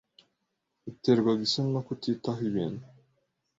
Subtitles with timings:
[0.85, 2.83] Yaterwaga isoni no kutitaho ibintu.